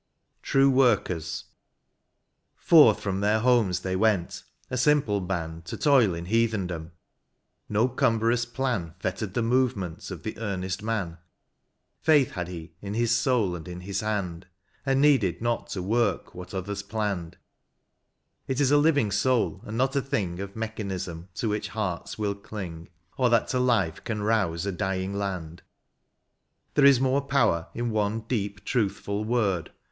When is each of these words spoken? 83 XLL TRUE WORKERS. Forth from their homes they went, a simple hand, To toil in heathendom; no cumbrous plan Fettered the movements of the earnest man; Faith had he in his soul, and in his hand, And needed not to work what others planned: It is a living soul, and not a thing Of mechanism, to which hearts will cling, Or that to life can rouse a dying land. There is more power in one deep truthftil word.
83 0.39 0.39
XLL 0.41 0.45
TRUE 0.49 0.69
WORKERS. 0.71 1.43
Forth 2.55 2.99
from 3.01 3.19
their 3.19 3.39
homes 3.41 3.81
they 3.81 3.95
went, 3.95 4.41
a 4.71 4.75
simple 4.75 5.23
hand, 5.29 5.63
To 5.65 5.77
toil 5.77 6.15
in 6.15 6.25
heathendom; 6.25 6.91
no 7.69 7.87
cumbrous 7.87 8.43
plan 8.47 8.95
Fettered 8.97 9.35
the 9.35 9.43
movements 9.43 10.09
of 10.09 10.23
the 10.23 10.39
earnest 10.39 10.81
man; 10.81 11.19
Faith 11.99 12.31
had 12.31 12.47
he 12.47 12.73
in 12.81 12.95
his 12.95 13.15
soul, 13.15 13.55
and 13.55 13.67
in 13.67 13.81
his 13.81 13.99
hand, 13.99 14.47
And 14.87 15.01
needed 15.01 15.39
not 15.39 15.67
to 15.67 15.83
work 15.83 16.33
what 16.33 16.55
others 16.55 16.81
planned: 16.81 17.37
It 18.47 18.59
is 18.59 18.71
a 18.71 18.79
living 18.79 19.11
soul, 19.11 19.61
and 19.65 19.77
not 19.77 19.95
a 19.95 20.01
thing 20.01 20.39
Of 20.39 20.55
mechanism, 20.55 21.29
to 21.35 21.47
which 21.49 21.67
hearts 21.67 22.17
will 22.17 22.33
cling, 22.33 22.89
Or 23.17 23.29
that 23.29 23.49
to 23.49 23.59
life 23.59 24.03
can 24.03 24.23
rouse 24.23 24.65
a 24.65 24.71
dying 24.71 25.13
land. 25.13 25.61
There 26.73 26.85
is 26.85 26.99
more 26.99 27.21
power 27.21 27.67
in 27.75 27.91
one 27.91 28.21
deep 28.21 28.65
truthftil 28.65 29.25
word. 29.27 29.69